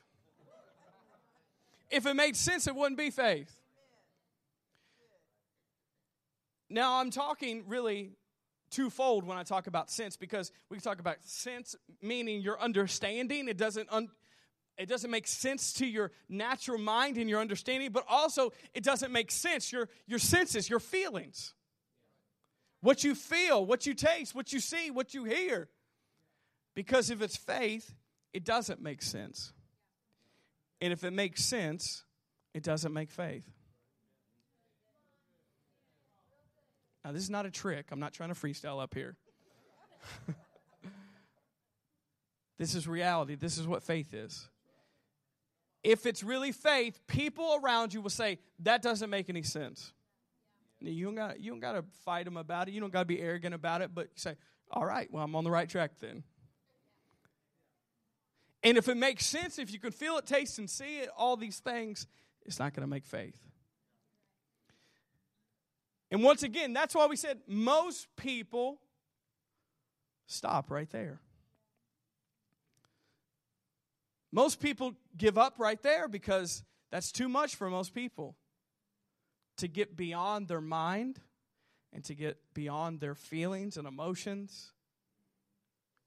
[1.90, 3.52] If it made sense, it wouldn't be faith.
[6.68, 8.12] Now, I'm talking really
[8.70, 13.48] twofold when I talk about sense because we can talk about sense meaning your understanding.
[13.48, 14.10] It doesn't un-
[14.78, 19.10] it doesn't make sense to your natural mind and your understanding, but also it doesn't
[19.10, 21.52] make sense your your senses, your feelings.
[22.80, 25.68] What you feel, what you taste, what you see, what you hear.
[26.74, 27.94] Because if it's faith,
[28.32, 29.52] it doesn't make sense.
[30.80, 32.04] And if it makes sense,
[32.54, 33.44] it doesn't make faith.
[37.04, 37.86] Now, this is not a trick.
[37.90, 39.16] I'm not trying to freestyle up here.
[42.58, 43.34] this is reality.
[43.34, 44.48] This is what faith is.
[45.82, 49.92] If it's really faith, people around you will say, that doesn't make any sense.
[50.80, 52.72] You don't got you don't got to fight them about it.
[52.72, 53.94] You don't got to be arrogant about it.
[53.94, 54.36] But you say,
[54.70, 56.22] "All right, well, I'm on the right track then."
[58.62, 61.36] And if it makes sense, if you can feel it, taste, and see it, all
[61.36, 62.06] these things,
[62.44, 63.38] it's not going to make faith.
[66.10, 68.80] And once again, that's why we said most people
[70.26, 71.20] stop right there.
[74.32, 78.36] Most people give up right there because that's too much for most people
[79.60, 81.20] to get beyond their mind
[81.92, 84.72] and to get beyond their feelings and emotions,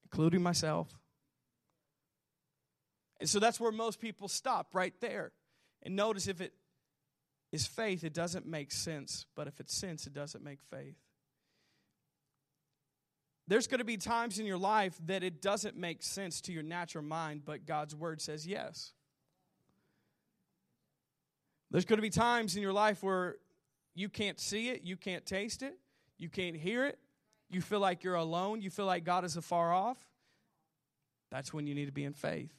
[0.05, 0.87] including myself.
[3.19, 5.31] And so that's where most people stop right there.
[5.81, 6.53] And notice if it
[7.51, 9.25] is faith, it doesn't make sense.
[9.35, 10.97] But if it's sense, it doesn't make faith.
[13.47, 16.63] There's going to be times in your life that it doesn't make sense to your
[16.63, 18.93] natural mind, but God's word says yes.
[21.69, 23.35] There's going to be times in your life where
[23.95, 25.77] you can't see it, you can't taste it,
[26.17, 26.97] you can't hear it,
[27.49, 29.97] you feel like you're alone, you feel like God is afar off.
[31.29, 32.53] that's when you need to be in faith.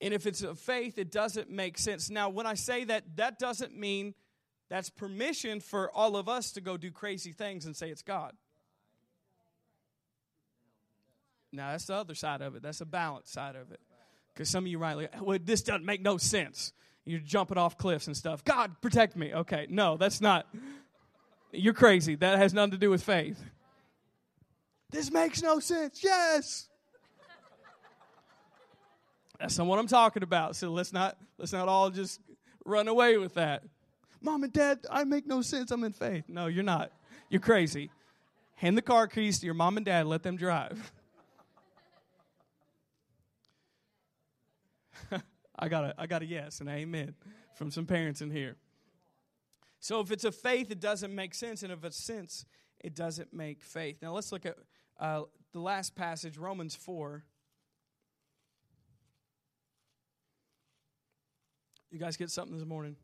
[0.00, 2.10] And if it's a faith, it doesn't make sense.
[2.10, 4.14] Now, when I say that, that doesn't mean
[4.68, 8.34] that's permission for all of us to go do crazy things and say it's God.
[11.52, 12.62] Now, that's the other side of it.
[12.62, 13.80] That's the balance side of it.
[14.32, 16.72] Because some of you rightly, well, this doesn't make no sense.
[17.04, 18.44] You're jumping off cliffs and stuff.
[18.44, 19.34] God, protect me.
[19.34, 20.46] Okay, no, that's not.
[21.52, 22.14] You're crazy.
[22.14, 23.42] That has nothing to do with faith.
[24.90, 26.02] This makes no sense.
[26.02, 26.68] Yes.
[29.38, 30.56] That's not what I'm talking about.
[30.56, 32.20] So let's not let's not all just
[32.64, 33.62] run away with that.
[34.22, 35.70] Mom and dad, I make no sense.
[35.70, 36.24] I'm in faith.
[36.28, 36.92] No, you're not.
[37.28, 37.90] You're crazy.
[38.56, 40.92] Hand the car keys to your mom and dad, let them drive.
[45.58, 47.14] I got a I got a yes and amen
[47.54, 48.56] from some parents in here.
[49.80, 52.46] So if it's a faith, it doesn't make sense, and if it's sense,
[52.80, 53.98] it doesn't make faith.
[54.00, 54.56] Now let's look at
[54.98, 57.24] uh, the last passage, Romans four.
[61.90, 62.96] You guys get something this morning?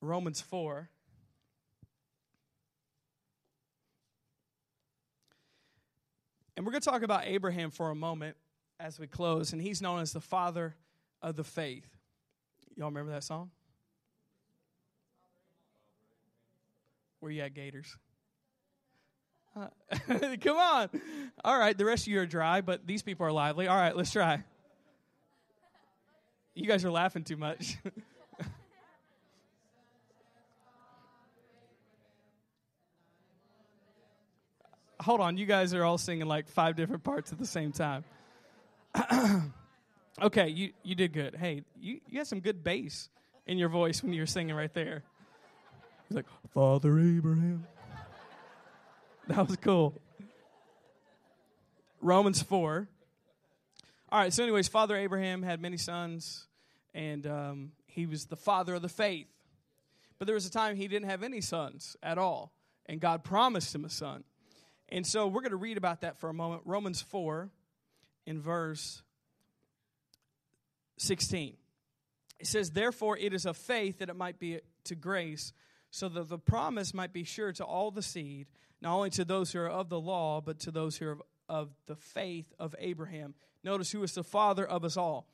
[0.00, 0.88] Romans 4.
[6.56, 8.36] And we're going to talk about Abraham for a moment
[8.80, 10.74] as we close, and he's known as the father
[11.22, 11.86] of the faith.
[12.76, 13.50] Y'all remember that song?
[17.20, 17.96] Where you at, Gators?
[19.54, 19.66] Uh,
[20.40, 20.88] come on.
[21.44, 23.68] All right, the rest of you are dry, but these people are lively.
[23.68, 24.42] All right, let's try.
[26.54, 27.76] You guys are laughing too much.
[35.00, 38.04] Hold on, you guys are all singing like five different parts at the same time.
[40.22, 41.36] okay, you, you did good.
[41.36, 43.08] Hey, you, you had some good bass
[43.46, 45.02] in your voice when you were singing right there.
[46.08, 47.66] He's like, Father Abraham.
[49.28, 49.94] That was cool.
[52.00, 52.88] Romans 4.
[54.10, 56.48] All right, so, anyways, Father Abraham had many sons,
[56.94, 59.28] and um, he was the father of the faith.
[60.18, 62.52] But there was a time he didn't have any sons at all,
[62.86, 64.24] and God promised him a son.
[64.88, 66.62] And so we're going to read about that for a moment.
[66.64, 67.50] Romans 4
[68.26, 69.02] in verse
[70.98, 71.56] 16.
[72.38, 75.52] It says, Therefore, it is of faith that it might be to grace,
[75.90, 78.46] so that the promise might be sure to all the seed,
[78.80, 81.22] not only to those who are of the law, but to those who are of,
[81.48, 83.34] of the faith of Abraham.
[83.62, 85.28] Notice who is the father of us all.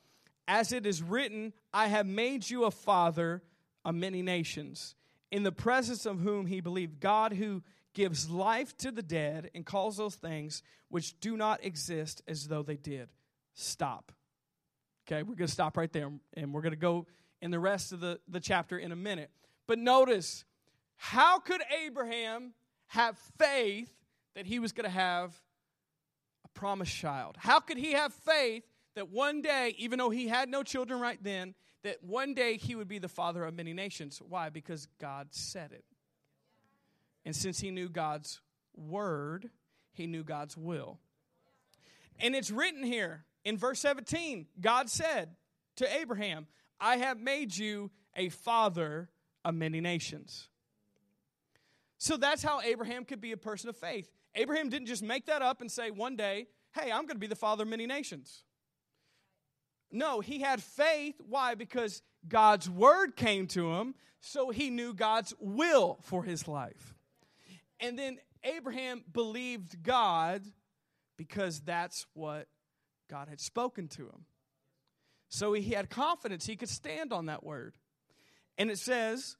[0.47, 3.41] As it is written, I have made you a father
[3.85, 4.95] of many nations,
[5.31, 7.63] in the presence of whom he believed, God who
[7.97, 12.61] gives life to the dead and calls those things which do not exist as though
[12.61, 13.09] they did.
[13.55, 14.11] Stop.
[15.07, 17.07] Okay, we're going to stop right there and we're going to go
[17.41, 19.31] in the rest of the, the chapter in a minute.
[19.67, 20.45] But notice,
[20.95, 22.53] how could Abraham
[22.85, 23.91] have faith
[24.35, 25.33] that he was going to have
[26.45, 27.35] a promised child?
[27.39, 28.63] How could he have faith
[28.95, 32.75] that one day, even though he had no children right then, that one day he
[32.75, 34.21] would be the father of many nations?
[34.21, 34.49] Why?
[34.49, 35.83] Because God said it.
[37.27, 38.39] And since he knew God's
[38.73, 39.49] word,
[39.91, 40.97] he knew God's will.
[42.21, 45.35] And it's written here in verse 17 God said
[45.75, 46.47] to Abraham,
[46.79, 49.09] I have made you a father
[49.43, 50.47] of many nations.
[51.97, 54.09] So that's how Abraham could be a person of faith.
[54.33, 56.47] Abraham didn't just make that up and say one day,
[56.79, 58.43] hey, I'm going to be the father of many nations.
[59.91, 61.15] No, he had faith.
[61.27, 61.55] Why?
[61.55, 66.93] Because God's word came to him, so he knew God's will for his life.
[67.79, 70.43] And then Abraham believed God
[71.17, 72.47] because that's what
[73.09, 74.25] God had spoken to him.
[75.29, 76.45] So he had confidence.
[76.45, 77.75] He could stand on that word.
[78.57, 79.35] And it says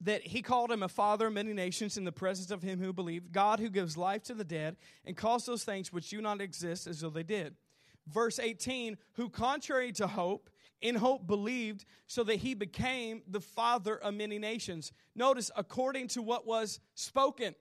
[0.00, 2.92] that he called him a father of many nations in the presence of him who
[2.92, 6.40] believed, God who gives life to the dead and calls those things which do not
[6.40, 7.54] exist as though they did.
[8.06, 13.96] Verse 18, who contrary to hope, in hope believed, so that he became the father
[13.96, 14.92] of many nations.
[15.14, 17.54] Notice, according to what was spoken.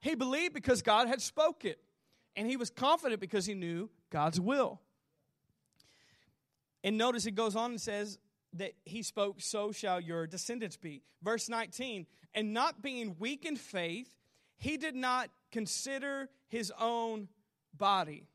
[0.00, 1.74] He believed because God had spoken,
[2.34, 4.80] and he was confident because he knew God's will.
[6.84, 8.18] And notice it goes on and says
[8.52, 11.02] that he spoke, So shall your descendants be.
[11.22, 14.14] Verse 19, and not being weak in faith,
[14.58, 17.28] he did not consider his own
[17.76, 18.28] body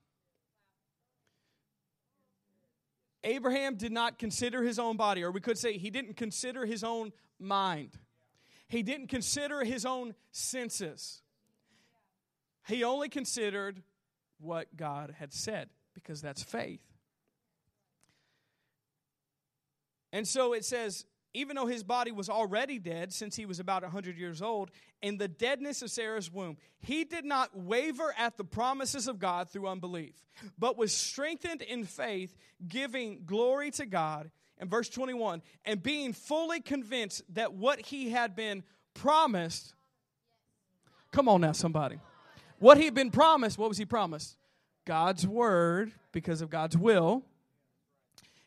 [3.23, 6.83] Abraham did not consider his own body, or we could say he didn't consider his
[6.83, 7.91] own mind.
[8.67, 11.21] He didn't consider his own senses.
[12.67, 13.83] He only considered
[14.39, 16.81] what God had said, because that's faith.
[20.11, 23.83] And so it says, even though his body was already dead since he was about
[23.83, 24.71] 100 years old,
[25.01, 29.49] in the deadness of Sarah's womb, he did not waver at the promises of God
[29.49, 30.15] through unbelief,
[30.59, 32.35] but was strengthened in faith,
[32.67, 34.29] giving glory to God.
[34.57, 38.63] And verse 21 and being fully convinced that what he had been
[38.93, 39.73] promised.
[41.11, 41.99] Come on now, somebody.
[42.59, 44.37] What he had been promised, what was he promised?
[44.85, 47.23] God's word, because of God's will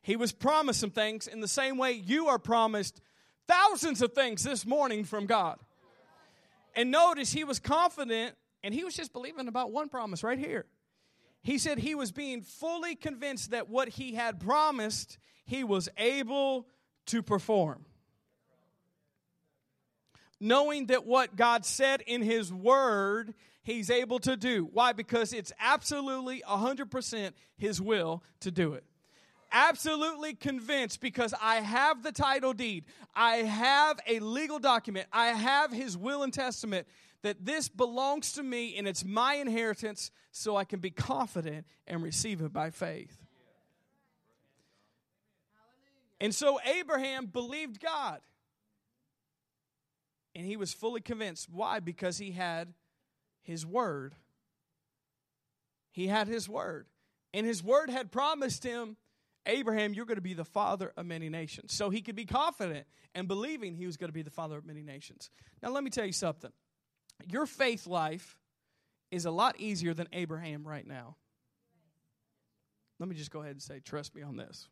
[0.05, 3.01] he was promised some things in the same way you are promised
[3.49, 5.59] thousands of things this morning from God.
[6.77, 10.67] And notice he was confident and he was just believing about one promise right here.
[11.43, 16.67] He said he was being fully convinced that what he had promised, he was able
[17.07, 17.87] to perform.
[20.39, 23.33] Knowing that what God said in his word,
[23.63, 24.69] he's able to do.
[24.71, 24.93] Why?
[24.93, 28.85] Because it's absolutely 100% his will to do it
[29.55, 32.85] absolutely convinced because I have the title deed,
[33.15, 36.87] I have a legal document, I have his will and testament
[37.23, 42.03] that this belongs to me and it's my inheritance so I can be confident and
[42.03, 43.17] receive it by faith.
[46.21, 48.21] And so Abraham believed God.
[50.35, 51.49] And he was fully convinced.
[51.51, 51.81] Why?
[51.81, 52.75] Because he had
[53.43, 54.15] his word.
[55.93, 56.87] He had his word.
[57.33, 58.97] And his word had promised him
[59.47, 61.75] Abraham, you're going to be the father of many nations.
[61.75, 64.65] So he could be confident and believing he was going to be the father of
[64.65, 65.31] many nations.
[65.63, 66.51] Now, let me tell you something.
[67.31, 68.39] Your faith life
[69.11, 71.17] is a lot easier than Abraham right now.
[72.99, 74.69] Let me just go ahead and say, trust me on this.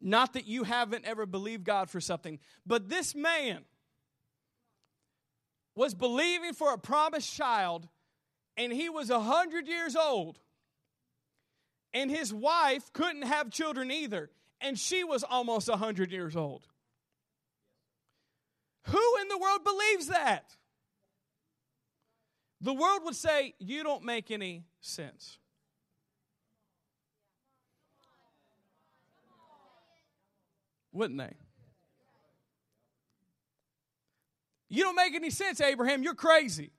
[0.00, 3.64] Not that you haven't ever believed God for something, but this man
[5.74, 7.88] was believing for a promised child,
[8.56, 10.38] and he was a hundred years old
[11.94, 14.30] and his wife couldn't have children either,
[14.60, 16.66] and she was almost 100 years old.
[18.84, 20.54] Who in the world believes that?
[22.60, 25.38] The world would say, You don't make any sense.
[30.92, 31.34] Wouldn't they?
[34.68, 36.02] You don't make any sense, Abraham.
[36.02, 36.72] You're crazy.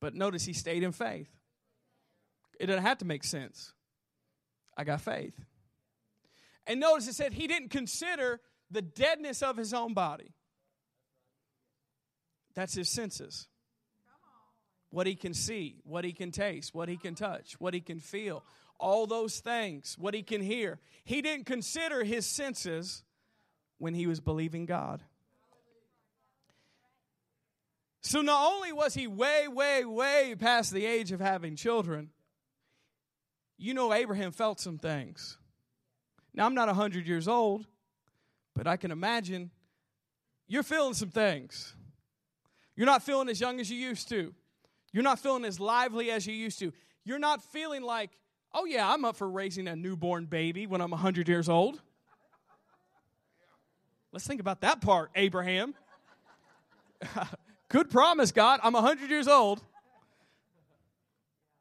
[0.00, 1.28] But notice he stayed in faith.
[2.60, 3.72] It doesn't have to make sense.
[4.76, 5.34] I got faith.
[6.66, 8.38] And notice it said he didn't consider
[8.70, 10.34] the deadness of his own body.
[12.54, 13.48] That's his senses.
[14.90, 17.98] What he can see, what he can taste, what he can touch, what he can
[17.98, 18.44] feel,
[18.78, 20.80] all those things, what he can hear.
[21.04, 23.04] He didn't consider his senses
[23.78, 25.02] when he was believing God.
[28.02, 32.10] So not only was he way, way, way past the age of having children,
[33.60, 35.36] you know Abraham felt some things.
[36.32, 37.66] Now, I'm not 100 years old,
[38.54, 39.50] but I can imagine
[40.48, 41.74] you're feeling some things.
[42.74, 44.32] You're not feeling as young as you used to.
[44.92, 46.72] You're not feeling as lively as you used to.
[47.04, 48.10] You're not feeling like,
[48.54, 51.80] oh, yeah, I'm up for raising a newborn baby when I'm 100 years old.
[54.12, 55.74] Let's think about that part, Abraham.
[57.68, 58.60] Good promise, God.
[58.62, 59.62] I'm 100 years old.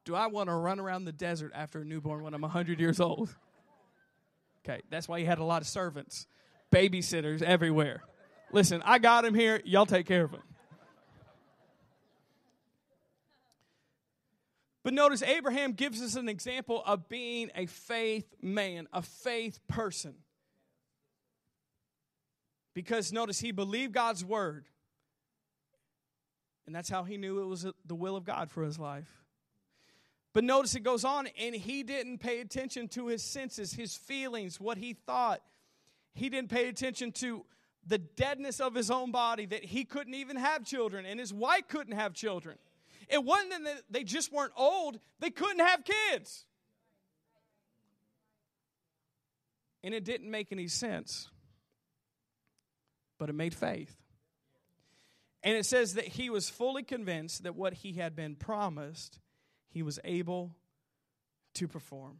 [0.09, 2.99] Do I want to run around the desert after a newborn when I'm 100 years
[2.99, 3.29] old?
[4.65, 6.25] Okay, that's why he had a lot of servants,
[6.71, 8.01] babysitters everywhere.
[8.51, 9.61] Listen, I got him here.
[9.65, 10.41] Y'all take care of him.
[14.83, 20.15] But notice Abraham gives us an example of being a faith man, a faith person.
[22.73, 24.65] Because notice he believed God's word.
[26.65, 29.19] And that's how he knew it was the will of God for his life.
[30.33, 34.59] But notice it goes on, and he didn't pay attention to his senses, his feelings,
[34.59, 35.41] what he thought.
[36.13, 37.45] He didn't pay attention to
[37.87, 41.67] the deadness of his own body, that he couldn't even have children, and his wife
[41.67, 42.57] couldn't have children.
[43.07, 46.45] It wasn't that they just weren't old, they couldn't have kids.
[49.83, 51.29] And it didn't make any sense,
[53.17, 53.95] but it made faith.
[55.41, 59.19] And it says that he was fully convinced that what he had been promised
[59.69, 60.51] he was able
[61.55, 62.19] to perform.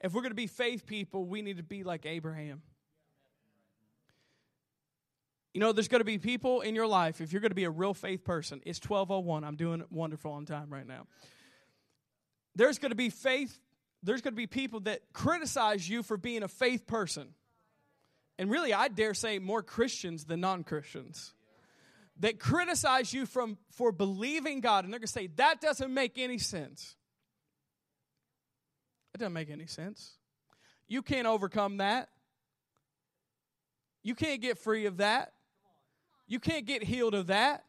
[0.00, 2.62] If we're going to be faith people, we need to be like Abraham.
[5.54, 7.64] You know, there's going to be people in your life, if you're going to be
[7.64, 9.42] a real faith person, it's 1201.
[9.42, 11.06] I'm doing it wonderful on time right now.
[12.54, 13.58] There's going to be faith,
[14.02, 17.28] there's going to be people that criticize you for being a faith person.
[18.38, 21.32] And really, I dare say more Christians than non Christians
[22.20, 26.18] that criticize you from, for believing God, and they're going to say, that doesn't make
[26.18, 26.96] any sense.
[29.14, 30.12] It doesn't make any sense.
[30.88, 32.08] You can't overcome that.
[34.02, 35.32] You can't get free of that.
[36.26, 37.64] You can't get healed of that.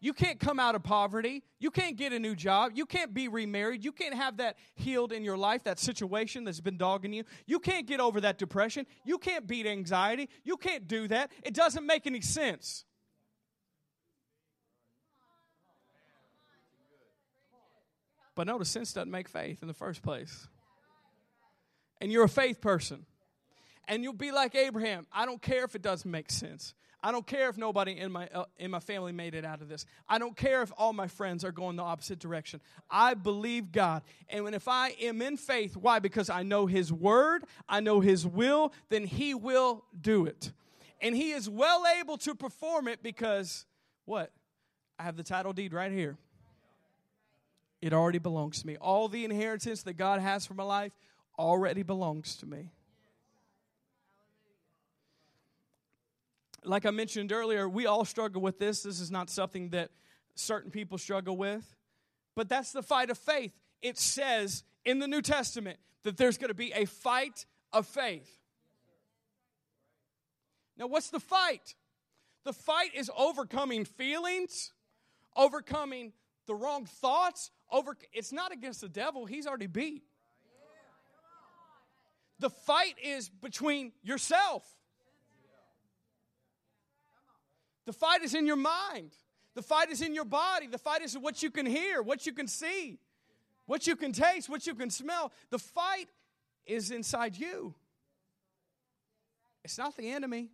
[0.00, 1.42] You can't come out of poverty.
[1.58, 2.72] You can't get a new job.
[2.74, 3.84] You can't be remarried.
[3.84, 7.24] You can't have that healed in your life, that situation that's been dogging you.
[7.46, 8.86] You can't get over that depression.
[9.04, 10.28] You can't beat anxiety.
[10.44, 11.32] You can't do that.
[11.42, 12.84] It doesn't make any sense.
[18.38, 20.46] But notice sense doesn't make faith in the first place.
[22.00, 23.04] And you're a faith person.
[23.88, 25.08] And you'll be like Abraham.
[25.12, 26.72] I don't care if it doesn't make sense.
[27.02, 29.68] I don't care if nobody in my, uh, in my family made it out of
[29.68, 29.86] this.
[30.08, 32.60] I don't care if all my friends are going the opposite direction.
[32.88, 34.02] I believe God.
[34.28, 35.98] And when, if I am in faith, why?
[35.98, 40.52] Because I know His word, I know His will, then He will do it.
[41.00, 43.66] And He is well able to perform it because
[44.04, 44.30] what?
[44.96, 46.18] I have the title deed right here.
[47.80, 48.76] It already belongs to me.
[48.76, 50.92] All the inheritance that God has for my life
[51.38, 52.70] already belongs to me.
[56.68, 58.82] like I mentioned earlier, we all struggle with this.
[58.82, 59.90] This is not something that
[60.34, 61.76] certain people struggle with.
[62.34, 63.52] But that's the fight of faith.
[63.82, 68.30] It says in the New Testament that there's going to be a fight of faith.
[70.76, 71.74] Now, what's the fight?
[72.44, 74.72] The fight is overcoming feelings,
[75.36, 76.12] overcoming
[76.46, 77.50] the wrong thoughts.
[77.70, 80.02] Over, it's not against the devil, he's already beat.
[82.40, 84.64] The fight is between yourself
[87.88, 89.12] The fight is in your mind.
[89.54, 90.66] The fight is in your body.
[90.66, 92.98] The fight is what you can hear, what you can see,
[93.64, 95.32] what you can taste, what you can smell.
[95.48, 96.10] The fight
[96.66, 97.74] is inside you.
[99.64, 100.50] It's not the enemy.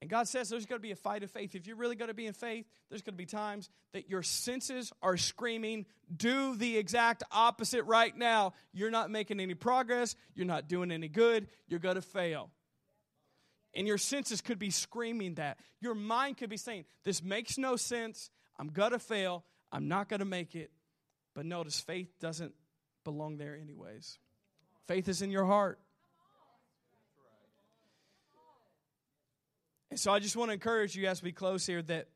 [0.00, 1.54] And God says there's going to be a fight of faith.
[1.54, 4.22] If you're really going to be in faith, there's going to be times that your
[4.22, 8.52] senses are screaming, do the exact opposite right now.
[8.72, 10.14] You're not making any progress.
[10.34, 11.48] You're not doing any good.
[11.66, 12.50] You're going to fail.
[13.74, 15.58] And your senses could be screaming that.
[15.80, 18.30] Your mind could be saying, This makes no sense.
[18.58, 19.44] I'm going to fail.
[19.70, 20.70] I'm not going to make it.
[21.34, 22.54] But notice, faith doesn't
[23.04, 24.18] belong there, anyways.
[24.86, 25.78] Faith is in your heart.
[29.90, 32.08] And so I just want to encourage you as we close here that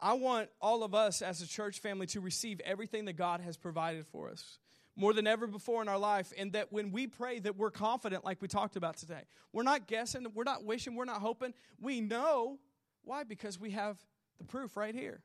[0.00, 3.56] I want all of us as a church family to receive everything that God has
[3.56, 4.58] provided for us
[4.94, 8.24] more than ever before in our life and that when we pray that we're confident
[8.24, 9.22] like we talked about today.
[9.52, 11.52] We're not guessing we're not wishing we're not hoping.
[11.80, 12.58] We know.
[13.04, 13.24] Why?
[13.24, 13.98] Because we have
[14.38, 15.22] the proof right here.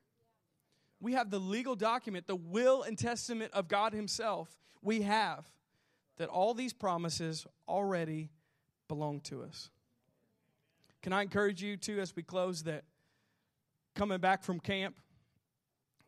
[0.99, 4.57] We have the legal document the will and testament of god himself.
[4.82, 5.45] We have
[6.17, 8.30] that all these promises already
[8.88, 9.69] belong to us
[11.02, 12.84] can i encourage you too as we close that
[13.95, 14.95] coming back from camp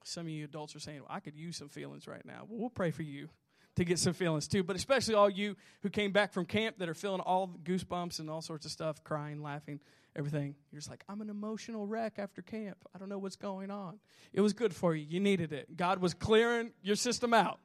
[0.04, 2.60] some of you adults are saying well, i could use some feelings right now well
[2.60, 3.30] we'll pray for you
[3.76, 4.64] to get some feelings too.
[4.64, 8.20] But especially all you who came back from camp that are feeling all the goosebumps
[8.20, 9.80] and all sorts of stuff, crying, laughing,
[10.16, 10.56] everything.
[10.72, 12.78] You're just like, I'm an emotional wreck after camp.
[12.94, 14.00] I don't know what's going on.
[14.32, 15.06] It was good for you.
[15.08, 15.76] You needed it.
[15.76, 17.60] God was clearing your system out.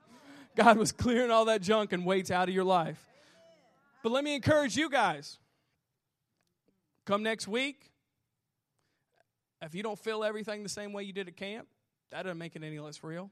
[0.56, 3.04] God was clearing all that junk and weights out of your life.
[4.02, 5.38] But let me encourage you guys.
[7.08, 7.90] Come next week.
[9.62, 11.66] If you don't feel everything the same way you did at camp,
[12.10, 13.30] that doesn't make it any less real.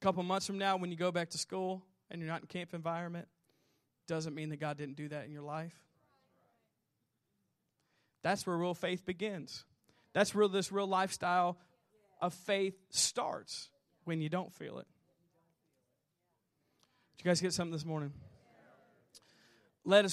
[0.00, 2.46] A couple months from now, when you go back to school and you're not in
[2.46, 3.28] camp environment,
[4.08, 5.74] doesn't mean that God didn't do that in your life.
[8.22, 9.66] That's where real faith begins.
[10.14, 11.58] That's where this real lifestyle
[12.22, 13.68] of faith starts
[14.04, 14.86] when you don't feel it.
[17.18, 18.14] Did you guys get something this morning?
[19.84, 20.08] Let us